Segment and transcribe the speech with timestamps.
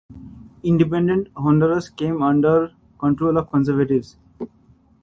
[0.63, 4.17] Independent Honduras came under control of the conservatives.